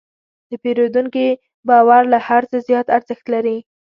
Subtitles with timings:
[0.49, 1.27] د پیرودونکي
[1.67, 3.57] باور له هر څه زیات ارزښت لري.